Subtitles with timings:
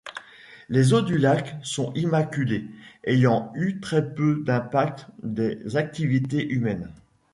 [0.67, 2.65] Les eaux du lac sont immaculées,
[3.03, 6.89] ayant eu très peu d'impact des activités humaines.